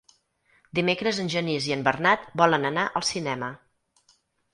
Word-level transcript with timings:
Dimecres 0.77 1.19
en 1.23 1.29
Genís 1.33 1.67
i 1.71 1.75
en 1.75 1.83
Bernat 1.87 2.23
volen 2.41 2.65
anar 2.71 2.87
al 3.01 3.07
cinema. 3.11 3.51